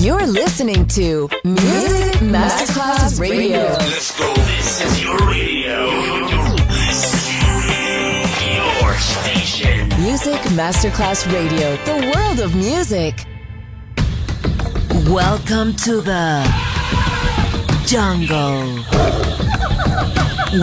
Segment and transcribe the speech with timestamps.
[0.00, 3.58] You're listening to Music Masterclass Radio.
[3.58, 4.32] Let's go.
[4.32, 5.90] This is your radio.
[8.56, 9.88] Your station.
[10.00, 13.26] Music Masterclass Radio, the world of music.
[15.10, 16.48] Welcome to the
[17.86, 18.82] jungle.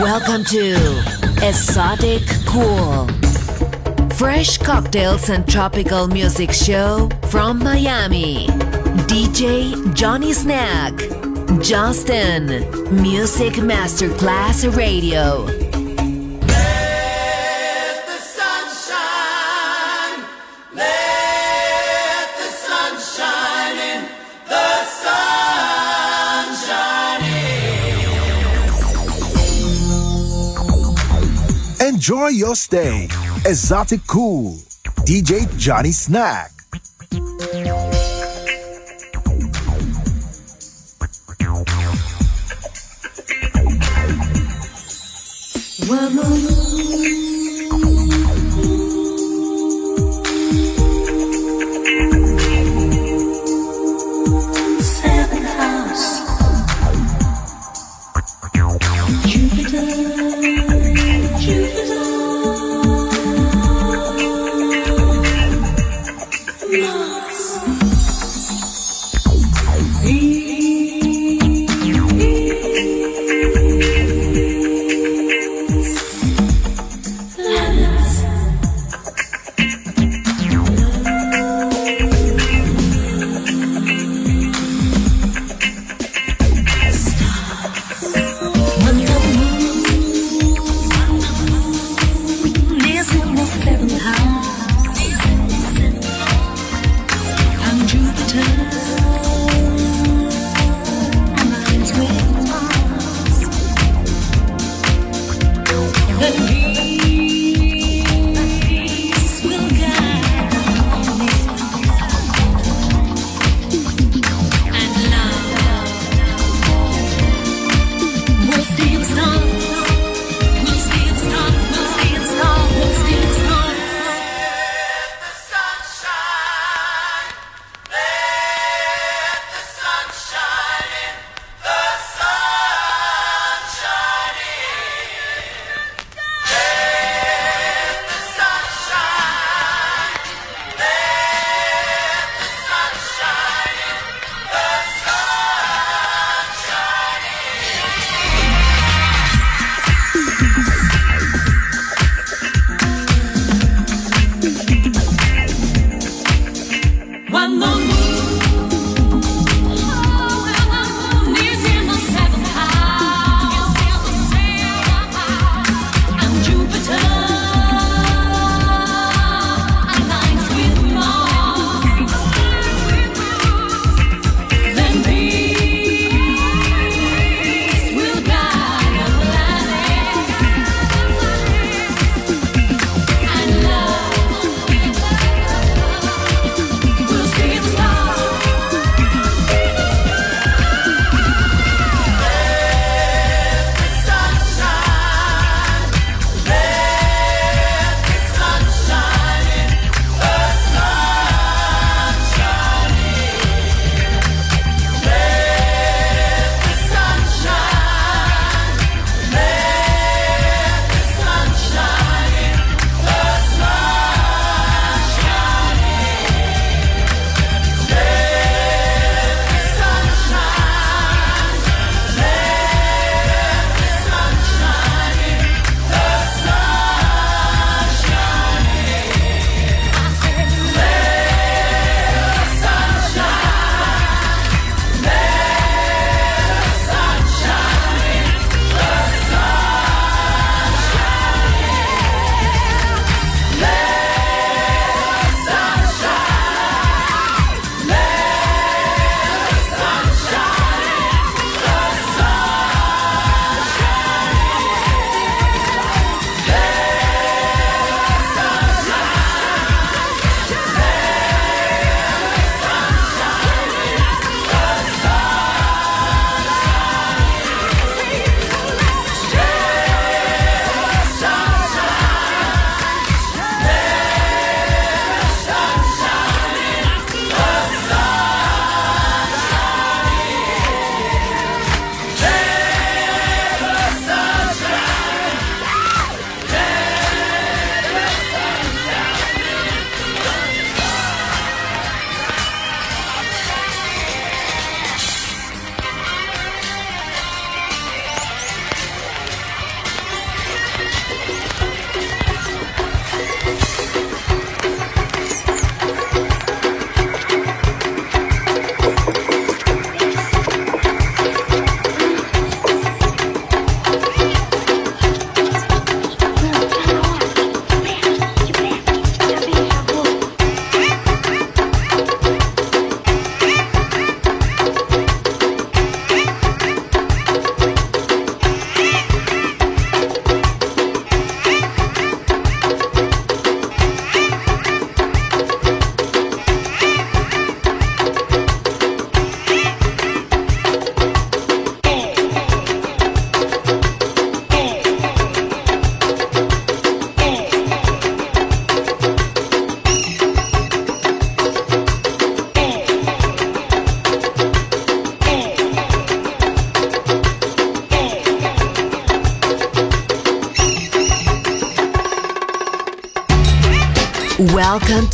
[0.01, 0.99] Welcome to
[1.47, 3.07] Exotic Cool.
[4.15, 8.47] Fresh cocktails and tropical music show from Miami.
[9.05, 10.93] DJ Johnny Snack.
[11.61, 12.47] Justin.
[13.01, 15.45] Music Masterclass Radio.
[31.79, 33.07] Enjoy your stay.
[33.45, 34.55] Exotic Cool.
[35.05, 36.56] DJ Johnny Snack.
[45.87, 46.26] Seven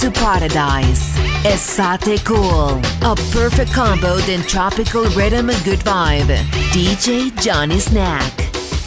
[0.03, 1.15] to paradise.
[1.45, 2.77] Esoticool.
[3.03, 6.35] A perfect combo in tropical rhythm and good vibe.
[6.73, 8.33] DJ Johnny Snack.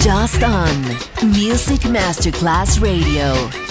[0.00, 0.82] Just on
[1.32, 3.65] Music Masterclass Radio.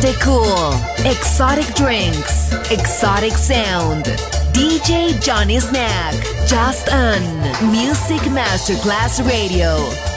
[0.09, 0.73] Exotic Cool.
[1.11, 2.53] Exotic drinks.
[2.71, 4.07] Exotic sound.
[4.55, 6.15] DJ Johnny Snack.
[6.47, 7.21] Just on
[7.71, 10.08] Music Masterclass Radio.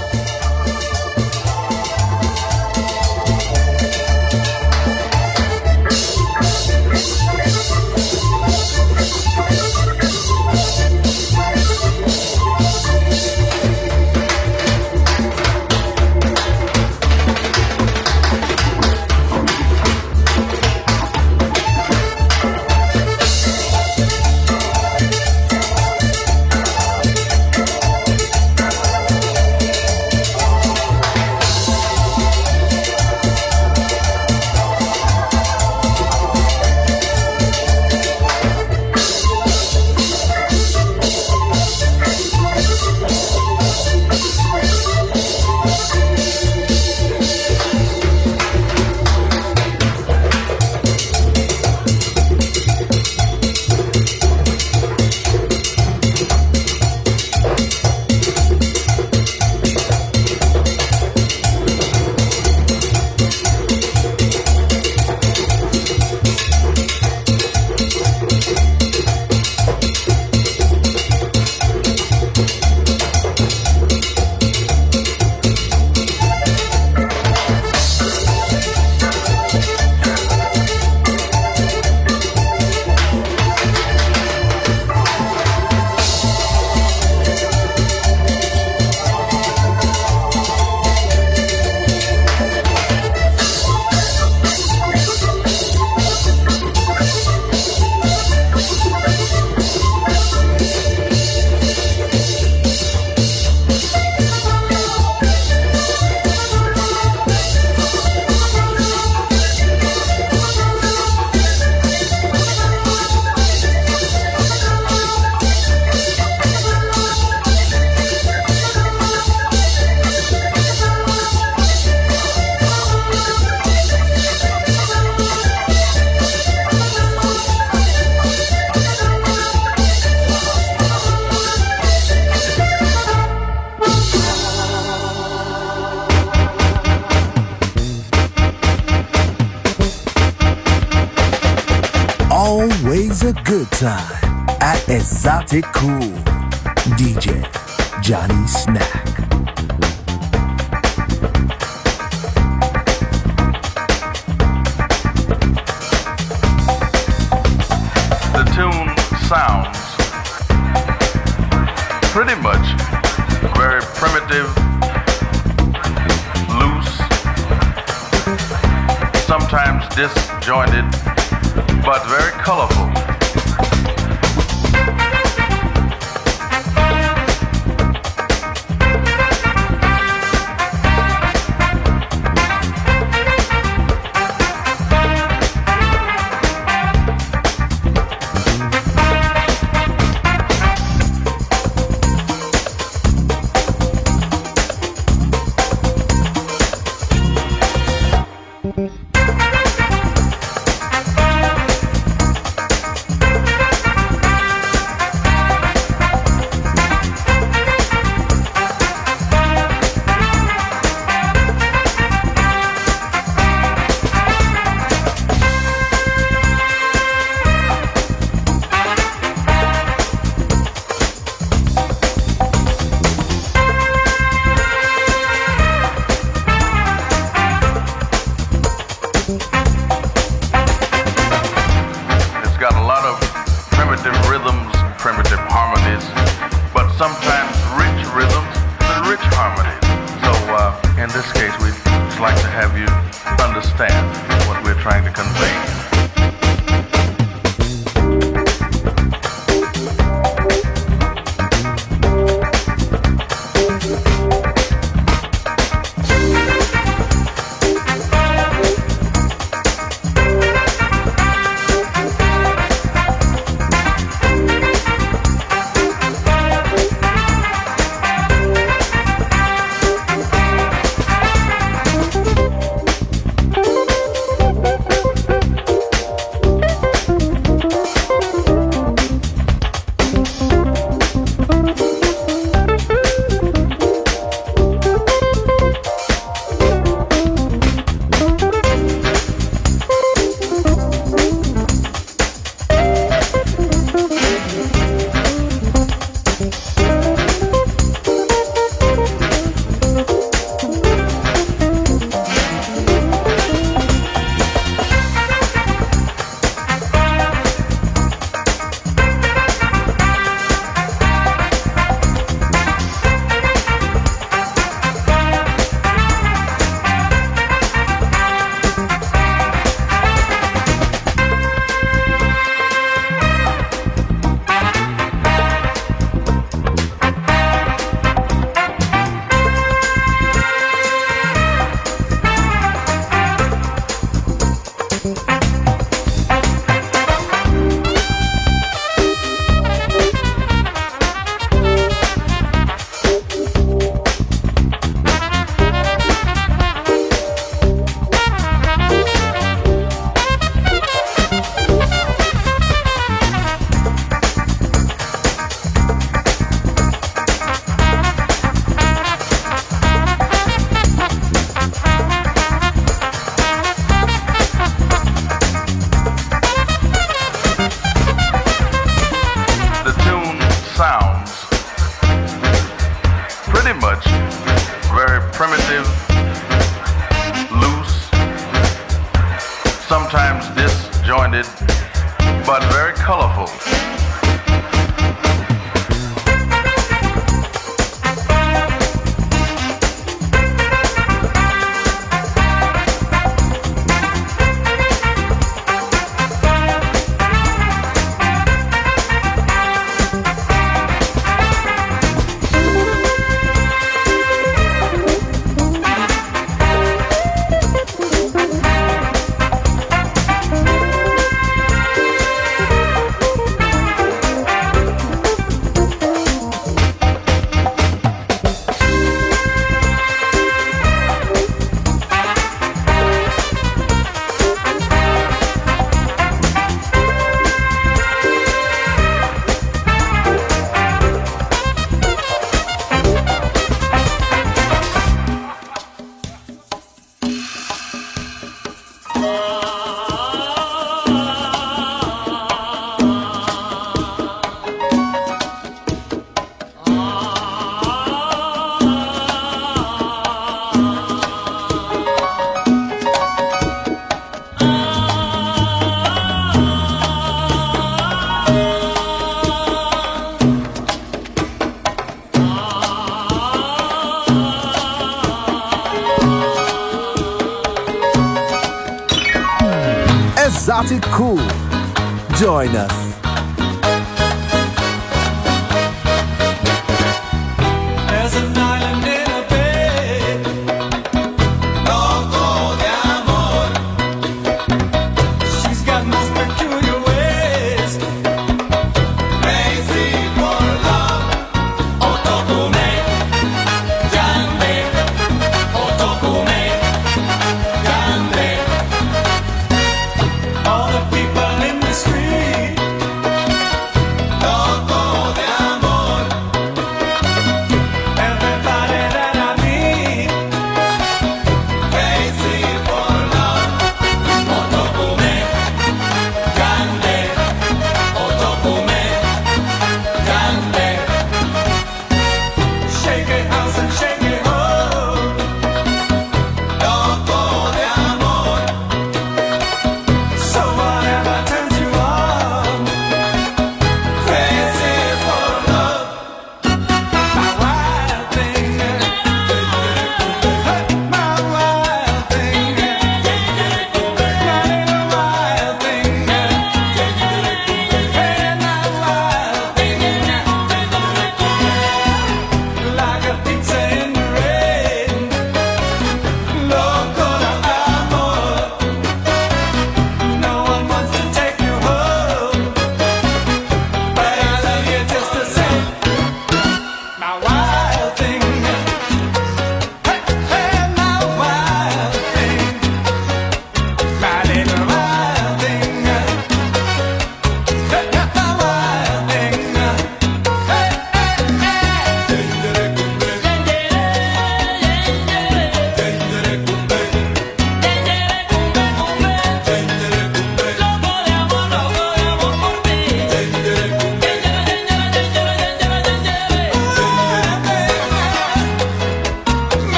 [145.53, 146.00] Exotic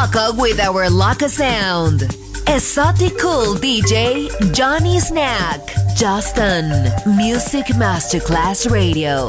[0.00, 2.02] Loco with our Loco sound.
[2.46, 5.58] Exotic cool DJ Johnny Snack.
[5.96, 6.84] Justin.
[7.16, 9.28] Music Masterclass Radio.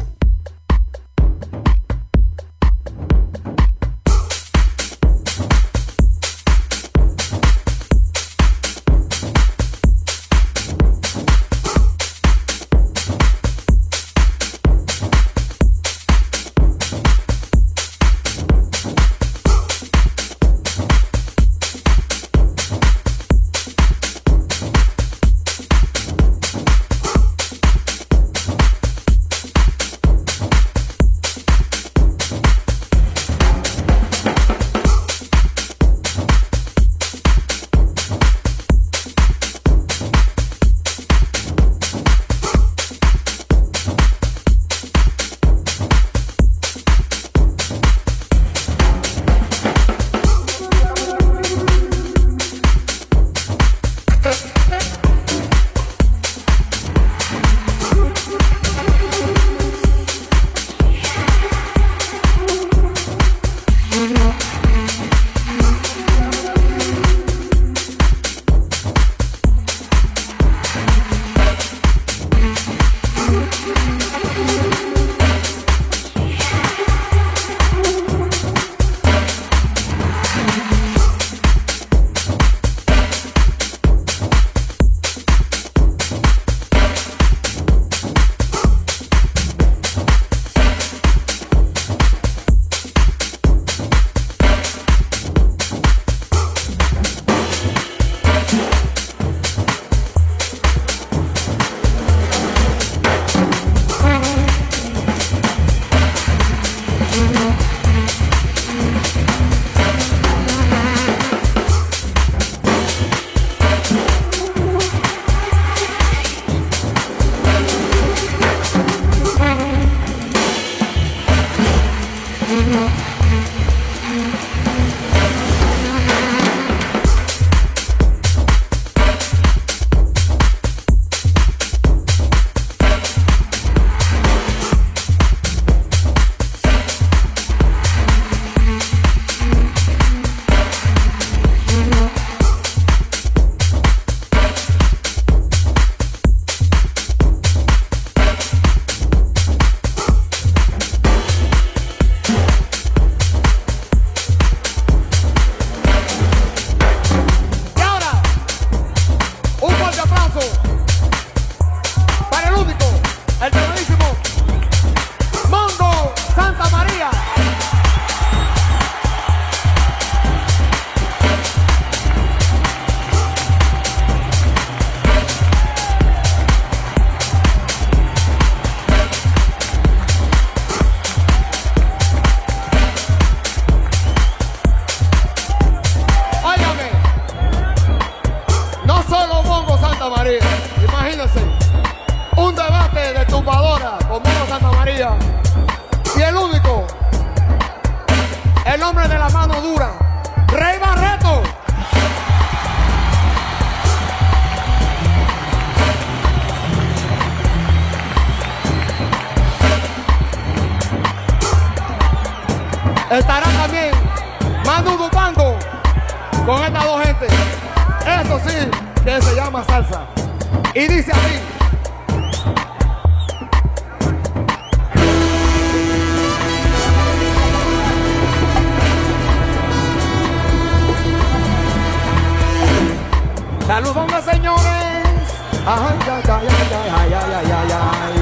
[235.71, 236.47] ay, ay, ay,
[236.91, 238.15] ay, ay, ay, ay, ay.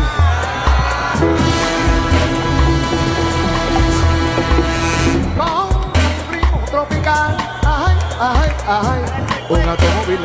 [5.38, 9.02] Con ritmo tropical, ay, ay, ay,
[9.50, 10.24] un automóvil.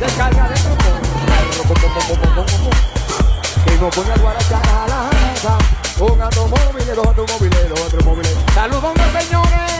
[0.00, 1.00] Descarga de trompón,
[3.64, 5.58] que nos pone a guarachar a la casa.
[6.00, 8.36] Un automóvil, dos automóviles, dos automóviles.
[8.54, 9.70] Saludos, señores.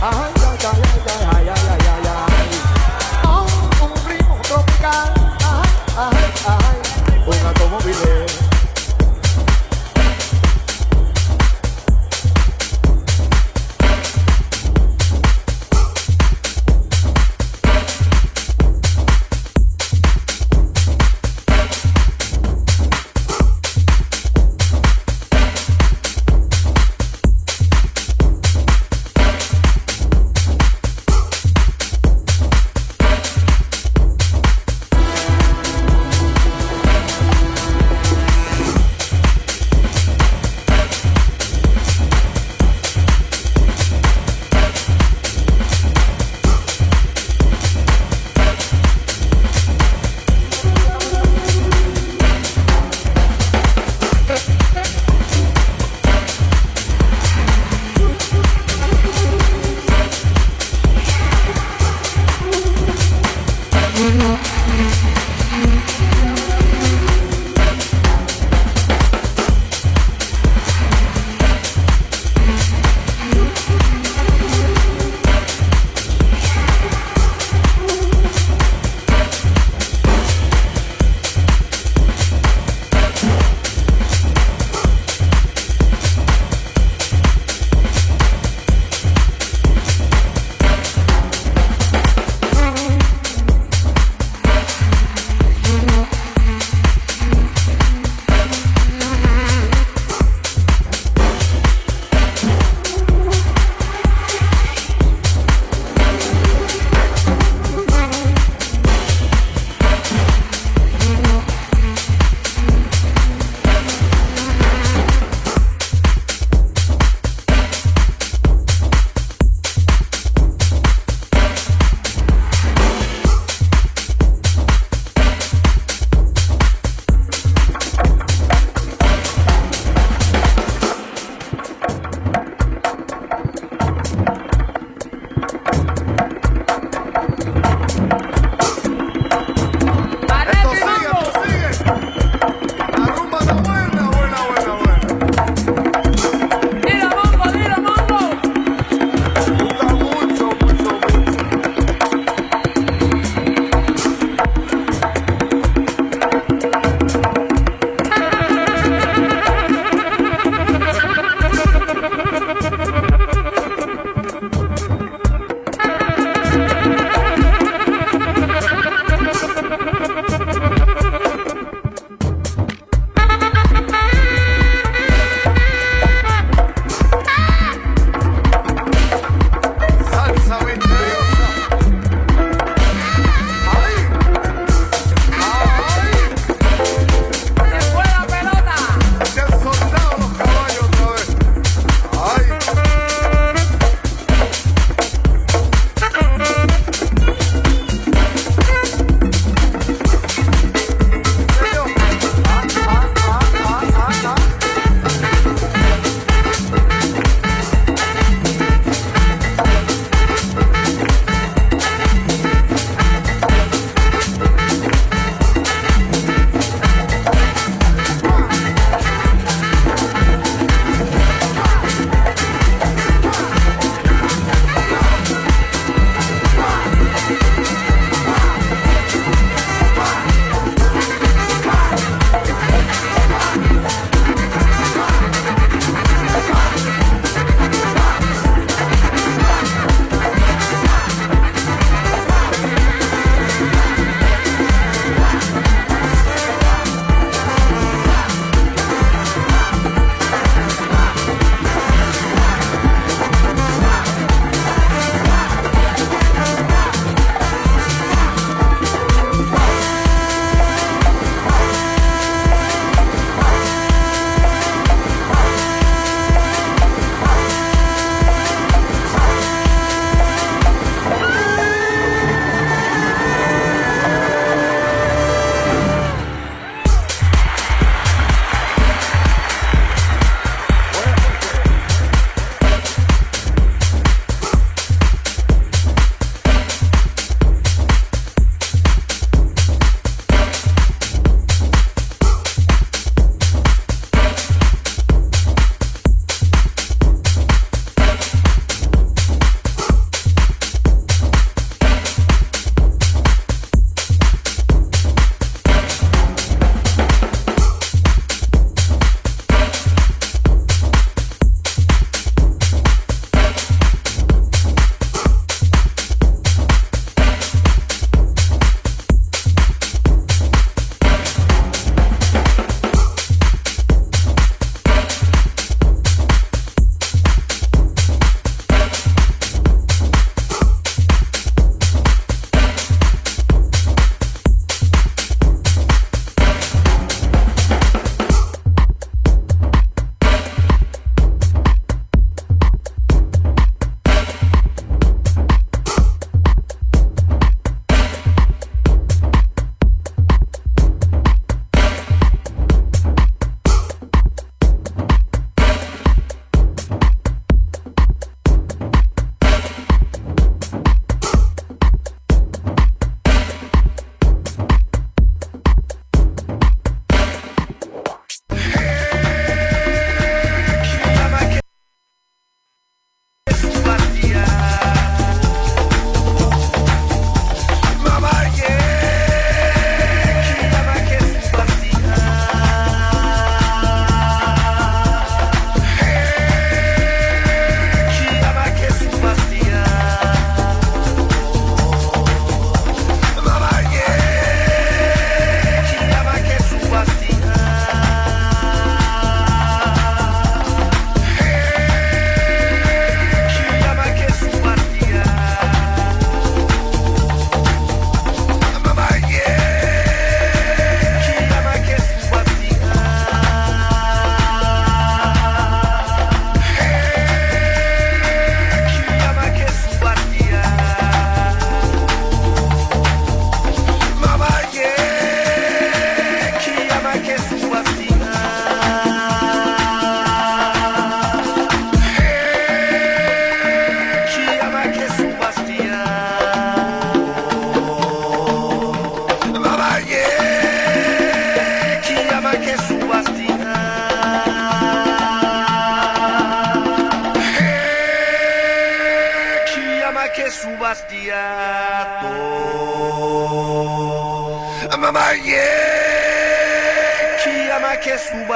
[0.00, 0.37] Ajá.
[0.60, 0.97] Cause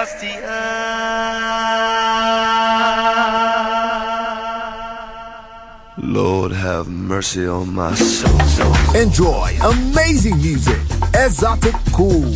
[0.04, 0.26] che su
[5.96, 8.96] Lord have mercy on my soul.
[8.96, 10.78] Enjoy amazing music.
[11.14, 12.32] Exotic Cool.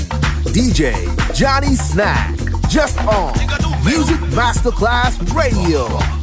[0.52, 0.92] DJ
[1.34, 2.36] Johnny Snack.
[2.68, 3.32] Just on
[3.84, 6.15] Music Masterclass Radio.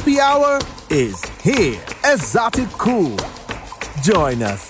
[0.00, 1.78] Happy Hour is here.
[2.04, 3.20] Esoticool.
[4.02, 4.69] Join us.